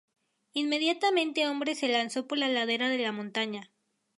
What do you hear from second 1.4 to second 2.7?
hombre se lanzó por la